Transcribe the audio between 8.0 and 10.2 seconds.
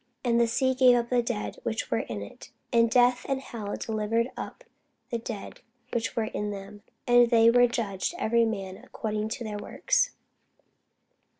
every man according to their works.